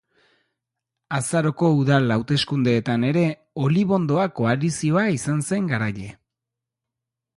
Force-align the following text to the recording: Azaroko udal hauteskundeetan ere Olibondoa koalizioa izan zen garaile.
Azaroko 1.17 1.67
udal 1.81 2.15
hauteskundeetan 2.15 3.05
ere 3.09 3.25
Olibondoa 3.67 4.25
koalizioa 4.41 5.05
izan 5.19 5.45
zen 5.51 5.69
garaile. 5.75 6.09